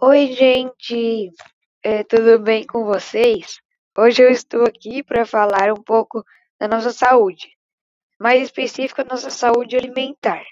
Oi, 0.00 0.32
gente, 0.32 1.32
eh, 1.82 2.04
tudo 2.04 2.38
bem 2.38 2.64
com 2.64 2.84
vocês? 2.84 3.60
Hoje 3.98 4.22
eu 4.22 4.30
estou 4.30 4.62
aqui 4.62 5.02
para 5.02 5.26
falar 5.26 5.72
um 5.72 5.82
pouco 5.82 6.24
da 6.56 6.68
nossa 6.68 6.92
saúde, 6.92 7.48
mais 8.16 8.40
específico, 8.40 9.00
a 9.00 9.04
nossa 9.04 9.28
saúde 9.28 9.76
alimentar. 9.76 10.44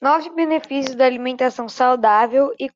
Nove 0.00 0.30
benefícios 0.30 0.96
da 0.96 1.04
alimentação 1.04 1.68
saudável 1.68 2.50
e 2.58 2.70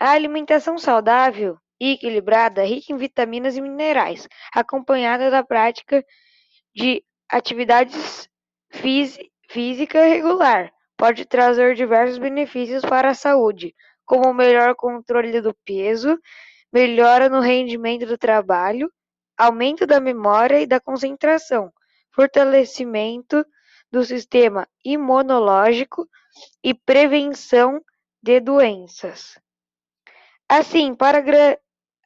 a 0.00 0.12
alimentação 0.12 0.78
saudável 0.78 1.58
e 1.78 1.92
equilibrada, 1.92 2.64
rica 2.64 2.90
em 2.90 2.96
vitaminas 2.96 3.54
e 3.54 3.60
minerais, 3.60 4.26
acompanhada 4.50 5.30
da 5.30 5.44
prática 5.44 6.02
de 6.74 7.04
atividades 7.28 8.31
física 8.72 10.04
regular, 10.04 10.72
pode 10.96 11.24
trazer 11.24 11.74
diversos 11.74 12.18
benefícios 12.18 12.82
para 12.82 13.10
a 13.10 13.14
saúde, 13.14 13.74
como 14.04 14.32
melhor 14.32 14.74
controle 14.74 15.40
do 15.40 15.54
peso, 15.64 16.18
melhora 16.72 17.28
no 17.28 17.40
rendimento 17.40 18.06
do 18.06 18.16
trabalho, 18.16 18.90
aumento 19.36 19.86
da 19.86 20.00
memória 20.00 20.60
e 20.60 20.66
da 20.66 20.80
concentração, 20.80 21.72
fortalecimento 22.14 23.44
do 23.90 24.04
sistema 24.04 24.66
imunológico 24.84 26.08
e 26.64 26.72
prevenção 26.72 27.80
de 28.22 28.40
doenças. 28.40 29.38
Assim, 30.48 30.94
para 30.94 31.22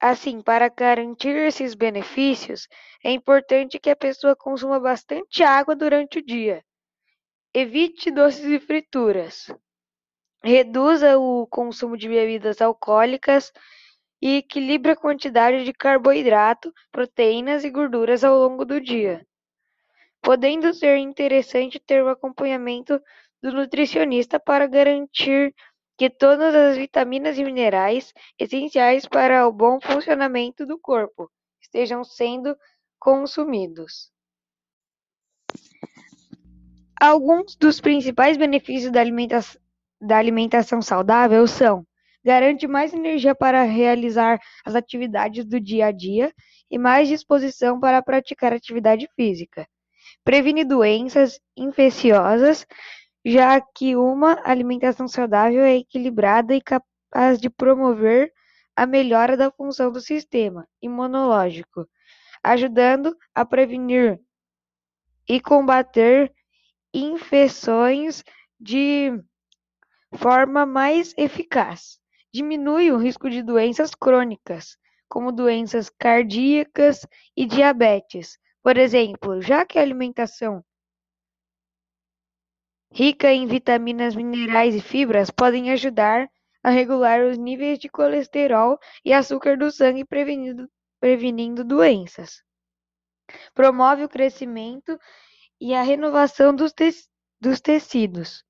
Assim, 0.00 0.42
para 0.42 0.68
garantir 0.68 1.34
esses 1.36 1.74
benefícios, 1.74 2.68
é 3.02 3.10
importante 3.10 3.78
que 3.78 3.88
a 3.88 3.96
pessoa 3.96 4.36
consuma 4.36 4.78
bastante 4.78 5.42
água 5.42 5.74
durante 5.74 6.18
o 6.18 6.24
dia. 6.24 6.62
Evite 7.58 8.10
doces 8.10 8.44
e 8.44 8.60
frituras. 8.60 9.50
Reduza 10.44 11.16
o 11.16 11.46
consumo 11.46 11.96
de 11.96 12.06
bebidas 12.06 12.60
alcoólicas 12.60 13.50
e 14.20 14.36
equilibre 14.36 14.92
a 14.92 14.94
quantidade 14.94 15.64
de 15.64 15.72
carboidrato, 15.72 16.70
proteínas 16.92 17.64
e 17.64 17.70
gorduras 17.70 18.22
ao 18.22 18.36
longo 18.36 18.66
do 18.66 18.78
dia, 18.78 19.26
podendo 20.20 20.74
ser 20.74 20.98
interessante 20.98 21.80
ter 21.80 22.04
o 22.04 22.10
acompanhamento 22.10 23.00
do 23.42 23.50
nutricionista 23.50 24.38
para 24.38 24.66
garantir 24.66 25.54
que 25.96 26.10
todas 26.10 26.54
as 26.54 26.76
vitaminas 26.76 27.38
e 27.38 27.42
minerais 27.42 28.12
essenciais 28.38 29.06
para 29.06 29.48
o 29.48 29.50
bom 29.50 29.80
funcionamento 29.80 30.66
do 30.66 30.78
corpo 30.78 31.32
estejam 31.62 32.04
sendo 32.04 32.54
consumidos. 32.98 34.14
Alguns 36.98 37.54
dos 37.56 37.78
principais 37.78 38.38
benefícios 38.38 38.90
da, 38.90 39.00
alimenta 39.00 39.40
da 40.00 40.16
alimentação 40.16 40.80
saudável 40.80 41.46
são: 41.46 41.86
garante 42.24 42.66
mais 42.66 42.94
energia 42.94 43.34
para 43.34 43.62
realizar 43.64 44.40
as 44.64 44.74
atividades 44.74 45.44
do 45.44 45.60
dia 45.60 45.86
a 45.86 45.92
dia 45.92 46.32
e 46.70 46.78
mais 46.78 47.06
disposição 47.06 47.78
para 47.78 48.02
praticar 48.02 48.52
atividade 48.52 49.08
física, 49.14 49.68
previne 50.24 50.64
doenças 50.64 51.38
infecciosas, 51.54 52.66
já 53.24 53.60
que 53.60 53.94
uma 53.94 54.40
alimentação 54.42 55.06
saudável 55.06 55.62
é 55.62 55.76
equilibrada 55.76 56.54
e 56.54 56.62
capaz 56.62 57.38
de 57.38 57.50
promover 57.50 58.32
a 58.74 58.86
melhora 58.86 59.36
da 59.36 59.50
função 59.50 59.92
do 59.92 60.00
sistema 60.00 60.66
imunológico, 60.80 61.86
ajudando 62.42 63.14
a 63.34 63.44
prevenir 63.44 64.18
e 65.28 65.40
combater 65.40 66.32
infecções 67.04 68.24
de 68.58 69.12
forma 70.14 70.64
mais 70.64 71.14
eficaz. 71.16 71.98
Diminui 72.32 72.90
o 72.90 72.96
risco 72.96 73.28
de 73.28 73.42
doenças 73.42 73.94
crônicas, 73.94 74.76
como 75.08 75.32
doenças 75.32 75.90
cardíacas 75.90 77.06
e 77.36 77.46
diabetes. 77.46 78.38
Por 78.62 78.76
exemplo, 78.76 79.40
já 79.40 79.64
que 79.64 79.78
a 79.78 79.82
alimentação 79.82 80.64
rica 82.92 83.30
em 83.32 83.46
vitaminas, 83.46 84.14
minerais 84.14 84.74
e 84.74 84.80
fibras, 84.80 85.30
podem 85.30 85.70
ajudar 85.70 86.28
a 86.62 86.70
regular 86.70 87.22
os 87.24 87.36
níveis 87.36 87.78
de 87.78 87.88
colesterol 87.88 88.78
e 89.04 89.12
açúcar 89.12 89.56
do 89.56 89.70
sangue, 89.70 90.04
prevenindo, 90.04 90.68
prevenindo 90.98 91.62
doenças. 91.62 92.42
Promove 93.54 94.04
o 94.04 94.08
crescimento 94.08 94.98
e 95.60 95.74
a 95.74 95.82
renovação 95.82 96.54
dos, 96.54 96.72
te 96.72 96.90
dos 97.40 97.60
tecidos, 97.60 98.44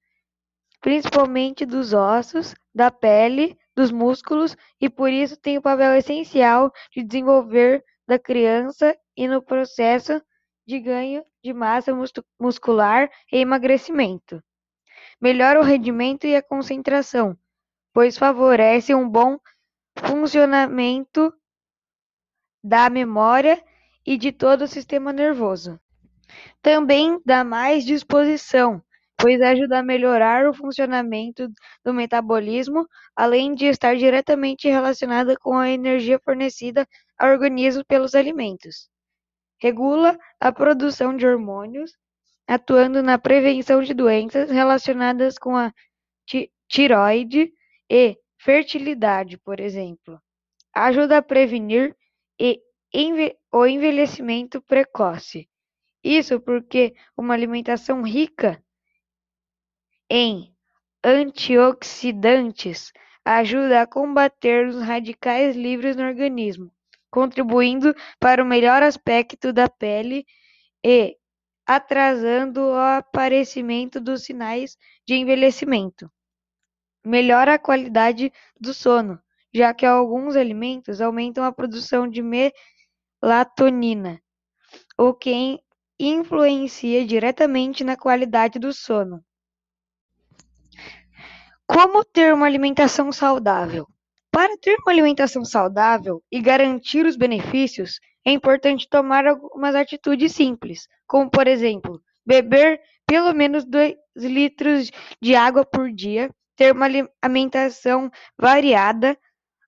principalmente 0.81 1.65
dos 1.65 1.93
ossos, 1.93 2.55
da 2.75 2.91
pele, 2.91 3.57
dos 3.75 3.91
músculos, 3.91 4.57
e 4.81 4.89
por 4.89 5.11
isso 5.11 5.37
tem 5.37 5.59
o 5.59 5.63
papel 5.63 5.95
essencial 5.95 6.73
de 6.93 7.03
desenvolver 7.03 7.85
da 8.07 8.19
criança 8.19 8.97
e 9.17 9.27
no 9.27 9.43
processo 9.43 10.23
de 10.67 10.81
ganho 10.81 11.25
de 11.43 11.53
massa 11.53 11.93
muscular 12.41 13.11
e 13.33 13.39
emagrecimento. 13.39 14.43
Melhora 15.21 15.61
o 15.61 15.63
rendimento 15.63 16.27
e 16.27 16.37
a 16.37 16.43
concentração, 16.43 17.39
pois 17.93 18.19
favorece 18.19 18.95
um 18.95 19.09
bom 19.09 19.39
funcionamento 19.99 21.33
da 22.63 22.91
memória 22.91 23.63
e 24.05 24.17
de 24.17 24.33
todo 24.33 24.63
o 24.63 24.69
sistema 24.69 25.13
nervoso. 25.13 25.81
Também 26.63 27.21
dá 27.25 27.45
mais 27.45 27.85
disposição, 27.85 28.83
pois 29.19 29.41
ajuda 29.41 29.79
a 29.79 29.83
melhorar 29.83 30.49
o 30.49 30.55
funcionamento 30.55 31.49
do 31.85 31.95
metabolismo, 31.95 32.87
além 33.15 33.55
de 33.55 33.67
estar 33.67 33.97
diretamente 33.97 34.69
relacionada 34.69 35.37
com 35.37 35.57
a 35.57 35.71
energia 35.71 36.21
fornecida 36.23 36.87
ao 37.19 37.31
organismo 37.31 37.85
pelos 37.85 38.15
alimentos. 38.15 38.89
Regula 39.59 40.19
a 40.39 40.53
produção 40.53 41.17
de 41.17 41.27
hormônios, 41.27 41.93
atuando 42.47 43.03
na 43.03 43.19
prevenção 43.19 43.83
de 43.83 43.95
doenças 43.95 44.51
relacionadas 44.51 45.39
com 45.39 45.57
a 45.57 45.73
tiroide 46.69 47.53
e 47.91 48.19
fertilidade, 48.39 49.39
por 49.39 49.61
exemplo. 49.61 50.21
Ajuda 50.75 51.19
a 51.19 51.23
prevenir 51.23 51.97
o 53.51 53.67
envelhecimento 53.67 54.61
precoce. 54.61 55.49
Isso 56.07 56.41
porque 56.41 56.95
uma 57.17 57.35
alimentação 57.35 58.03
rica 58.03 58.63
em 60.09 60.55
antioxidantes 61.03 62.93
ajuda 63.25 63.83
a 63.83 63.87
combater 63.87 64.69
os 64.69 64.81
radicais 64.81 65.57
livres 65.57 65.97
no 65.97 66.05
organismo 66.05 66.71
contribuindo 67.17 67.95
para 68.21 68.43
o 68.43 68.47
melhor 68.47 68.83
aspecto 68.83 69.51
da 69.51 69.71
pele 69.71 70.27
e 70.85 71.17
atrasando 71.67 72.61
o 72.61 72.75
aparecimento 72.75 73.99
dos 73.99 74.25
sinais 74.25 74.77
de 75.07 75.15
envelhecimento. 75.15 76.13
Melhora 77.03 77.55
a 77.55 77.59
qualidade 77.59 78.31
do 78.61 78.75
sono, 78.75 79.19
já 79.51 79.73
que 79.73 79.87
alguns 79.87 80.37
alimentos 80.37 81.01
aumentam 81.01 81.43
a 81.43 81.51
produção 81.51 82.07
de 82.07 82.23
melatonina, 83.23 84.21
o 84.99 85.15
que 85.15 85.59
influencia 85.99 87.07
diretamente 87.07 87.83
na 87.83 87.97
qualidade 87.97 88.59
do 88.59 88.73
sono. 88.73 89.23
Como 91.67 92.05
ter 92.05 92.33
uma 92.33 92.47
alimentação 92.47 93.11
saudável? 93.11 93.87
Para 94.31 94.57
ter 94.59 94.77
uma 94.81 94.93
alimentação 94.93 95.45
saudável 95.45 96.23
e 96.31 96.41
garantir 96.41 97.07
os 97.07 97.17
benefícios, 97.17 97.99
é 98.25 98.31
importante 98.31 98.89
tomar 98.89 99.27
algumas 99.27 99.75
atitudes 99.75 100.33
simples, 100.33 100.87
como 101.07 101.31
por 101.31 101.47
exemplo, 101.47 102.01
beber 102.25 102.81
pelo 103.07 103.33
menos 103.33 103.65
2 103.65 103.95
litros 104.17 104.91
de 105.23 105.35
água 105.35 105.65
por 105.65 105.91
dia, 105.93 106.31
ter 106.57 106.73
uma 106.73 106.87
alimentação 107.23 108.11
variada, 108.39 109.17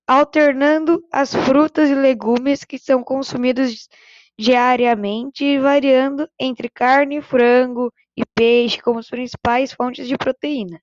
alternando 0.06 1.02
as 1.12 1.34
frutas 1.34 1.88
e 1.88 1.94
legumes 1.94 2.64
que 2.64 2.78
são 2.78 3.02
consumidos 3.04 3.88
diariamente 4.38 5.58
variando 5.58 6.30
entre 6.38 6.68
carne, 6.68 7.20
frango 7.20 7.92
e 8.16 8.24
peixe 8.24 8.80
como 8.80 9.00
as 9.00 9.10
principais 9.10 9.72
fontes 9.72 10.06
de 10.06 10.16
proteína. 10.16 10.80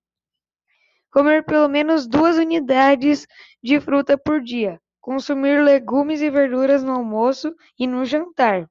Comer 1.10 1.46
pelo 1.46 1.70
menos 1.70 2.06
duas 2.06 2.38
unidades 2.38 3.26
de 3.64 3.80
fruta 3.80 4.18
por 4.18 4.42
dia. 4.42 4.82
Consumir 5.00 5.64
legumes 5.64 6.22
e 6.22 6.30
verduras 6.30 6.84
no 6.84 6.92
almoço 6.92 7.56
e 7.80 7.88
no 7.88 8.04
jantar. 8.04 8.70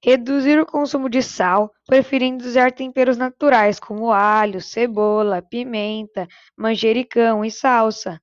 Reduzir 0.00 0.60
o 0.60 0.66
consumo 0.66 1.08
de 1.08 1.20
sal, 1.20 1.72
preferindo 1.84 2.44
usar 2.44 2.70
temperos 2.70 3.16
naturais 3.16 3.80
como 3.80 4.12
alho, 4.12 4.60
cebola, 4.60 5.42
pimenta, 5.42 6.28
manjericão 6.56 7.44
e 7.44 7.50
salsa. 7.50 8.20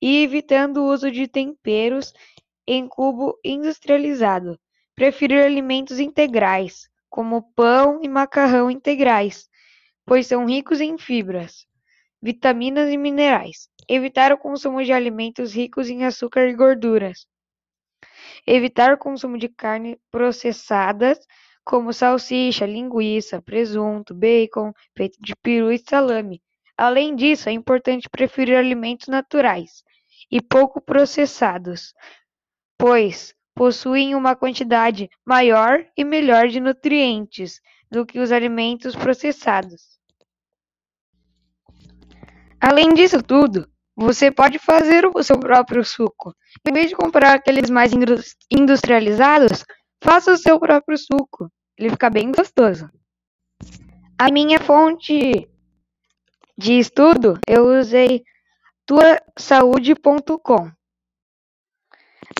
E 0.00 0.22
evitando 0.22 0.78
o 0.78 0.92
uso 0.92 1.10
de 1.10 1.26
temperos 1.26 2.12
em 2.66 2.86
cubo 2.88 3.38
industrializado, 3.44 4.58
Preferir 4.96 5.44
alimentos 5.44 6.00
integrais, 6.00 6.88
como 7.10 7.52
pão 7.52 8.00
e 8.02 8.08
macarrão 8.08 8.70
integrais, 8.70 9.46
pois 10.06 10.26
são 10.26 10.46
ricos 10.46 10.80
em 10.80 10.96
fibras, 10.96 11.66
vitaminas 12.22 12.90
e 12.90 12.96
minerais. 12.96 13.68
Evitar 13.86 14.32
o 14.32 14.38
consumo 14.38 14.82
de 14.82 14.94
alimentos 14.94 15.52
ricos 15.52 15.90
em 15.90 16.06
açúcar 16.06 16.48
e 16.48 16.54
gorduras. 16.54 17.26
Evitar 18.46 18.94
o 18.94 18.98
consumo 18.98 19.36
de 19.36 19.50
carne 19.50 20.00
processadas, 20.10 21.18
como 21.62 21.92
salsicha, 21.92 22.64
linguiça, 22.64 23.42
presunto, 23.42 24.14
bacon, 24.14 24.72
peito 24.94 25.18
de 25.20 25.36
peru 25.36 25.70
e 25.70 25.76
salame. 25.76 26.40
Além 26.76 27.16
disso, 27.16 27.48
é 27.48 27.52
importante 27.52 28.08
preferir 28.08 28.56
alimentos 28.56 29.08
naturais 29.08 29.82
e 30.30 30.42
pouco 30.42 30.80
processados, 30.80 31.94
pois 32.78 33.34
possuem 33.54 34.14
uma 34.14 34.36
quantidade 34.36 35.08
maior 35.24 35.84
e 35.96 36.04
melhor 36.04 36.48
de 36.48 36.60
nutrientes 36.60 37.60
do 37.90 38.04
que 38.04 38.18
os 38.18 38.30
alimentos 38.30 38.94
processados. 38.94 39.96
Além 42.60 42.92
disso 42.92 43.22
tudo, 43.22 43.66
você 43.96 44.30
pode 44.30 44.58
fazer 44.58 45.06
o 45.06 45.22
seu 45.22 45.38
próprio 45.40 45.82
suco. 45.82 46.34
Em 46.66 46.72
vez 46.72 46.90
de 46.90 46.96
comprar 46.96 47.34
aqueles 47.34 47.70
mais 47.70 47.92
industrializados, 48.50 49.64
faça 50.02 50.32
o 50.32 50.36
seu 50.36 50.60
próprio 50.60 50.98
suco. 50.98 51.50
Ele 51.78 51.90
fica 51.90 52.10
bem 52.10 52.30
gostoso. 52.30 52.90
A 54.18 54.30
minha 54.30 54.58
fonte 54.60 55.48
de 56.56 56.78
estudo 56.78 57.38
eu 57.46 57.66
usei 57.78 58.24
tuasaude.com. 58.86 60.70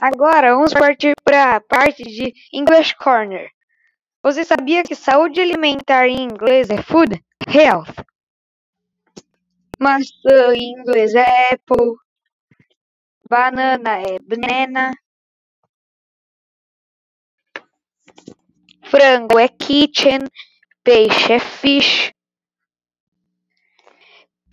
Agora 0.01 0.55
vamos 0.55 0.73
partir 0.73 1.15
para 1.25 1.57
a 1.57 1.61
parte 1.61 2.03
de 2.03 2.33
English 2.53 2.95
Corner. 2.97 3.51
Você 4.23 4.45
sabia 4.45 4.83
que 4.83 4.95
saúde 4.95 5.41
alimentar 5.41 6.09
em 6.09 6.23
inglês 6.23 6.69
é 6.71 6.83
food? 6.83 7.23
Health. 7.47 7.95
Maçã 9.79 10.55
em 10.55 10.73
inglês 10.81 11.15
é 11.15 11.55
apple. 11.55 11.95
Banana 13.29 14.01
é 14.01 14.19
banana. 14.19 14.93
Frango 18.85 19.39
é 19.39 19.49
kitchen. 19.49 20.21
Peixe 20.83 21.33
é 21.33 21.39
fish. 21.39 22.16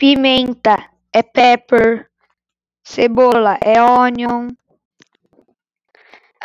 Pimenta 0.04 0.92
é 1.14 1.24
pepper. 1.24 2.10
Cebola 2.84 3.58
é 3.64 3.82
onion. 3.82 4.50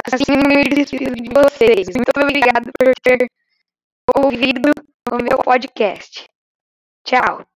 Assim 0.06 0.30
eu 0.30 0.48
me 0.48 0.62
despido 0.62 1.12
de 1.16 1.28
vocês. 1.28 1.88
Muito 1.88 2.12
obrigado 2.16 2.70
por 2.78 2.92
ter 3.02 3.28
ouvido 4.16 4.70
o 5.10 5.16
meu 5.16 5.38
podcast. 5.38 6.28
Tchau. 7.04 7.44